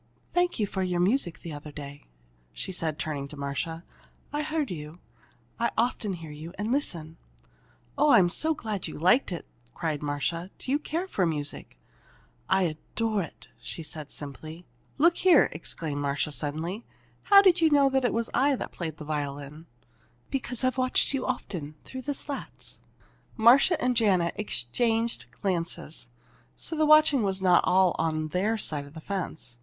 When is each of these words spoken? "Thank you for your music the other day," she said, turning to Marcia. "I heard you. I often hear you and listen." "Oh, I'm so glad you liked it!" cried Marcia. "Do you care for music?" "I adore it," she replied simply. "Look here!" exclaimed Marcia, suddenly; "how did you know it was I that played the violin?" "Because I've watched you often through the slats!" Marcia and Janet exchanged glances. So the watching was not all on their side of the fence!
"Thank 0.33 0.57
you 0.57 0.65
for 0.65 0.81
your 0.81 0.99
music 0.99 1.41
the 1.41 1.53
other 1.53 1.71
day," 1.71 2.05
she 2.53 2.71
said, 2.71 2.97
turning 2.97 3.27
to 3.27 3.37
Marcia. 3.37 3.83
"I 4.33 4.41
heard 4.41 4.71
you. 4.71 4.97
I 5.59 5.69
often 5.77 6.13
hear 6.13 6.31
you 6.31 6.53
and 6.57 6.71
listen." 6.71 7.17
"Oh, 7.99 8.09
I'm 8.09 8.27
so 8.27 8.55
glad 8.55 8.87
you 8.87 8.97
liked 8.97 9.31
it!" 9.31 9.45
cried 9.75 10.01
Marcia. 10.01 10.49
"Do 10.57 10.71
you 10.71 10.79
care 10.79 11.07
for 11.07 11.27
music?" 11.27 11.77
"I 12.49 12.63
adore 12.63 13.21
it," 13.21 13.49
she 13.59 13.83
replied 13.83 14.09
simply. 14.09 14.65
"Look 14.97 15.17
here!" 15.17 15.49
exclaimed 15.51 16.01
Marcia, 16.01 16.31
suddenly; 16.31 16.83
"how 17.25 17.43
did 17.43 17.61
you 17.61 17.69
know 17.69 17.91
it 17.93 18.11
was 18.11 18.31
I 18.33 18.55
that 18.55 18.71
played 18.71 18.97
the 18.97 19.05
violin?" 19.05 19.67
"Because 20.31 20.63
I've 20.63 20.79
watched 20.79 21.13
you 21.13 21.27
often 21.27 21.75
through 21.85 22.01
the 22.01 22.15
slats!" 22.15 22.79
Marcia 23.37 23.79
and 23.79 23.95
Janet 23.95 24.33
exchanged 24.35 25.29
glances. 25.29 26.09
So 26.55 26.75
the 26.75 26.87
watching 26.87 27.21
was 27.21 27.39
not 27.39 27.63
all 27.67 27.95
on 27.99 28.29
their 28.29 28.57
side 28.57 28.85
of 28.85 28.95
the 28.95 28.99
fence! 29.01 29.59